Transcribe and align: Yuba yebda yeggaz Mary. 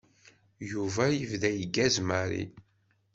Yuba 0.71 1.05
yebda 1.17 1.49
yeggaz 1.51 1.95
Mary. 2.09 2.43